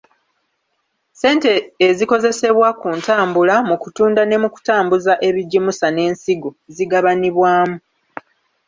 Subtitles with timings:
[1.11, 1.51] Ssente
[1.87, 7.77] ezikozesebwa ku ntambula, mu kutunda ne mu kutambuza ebigimusa n’ensigo zigabanibwamu.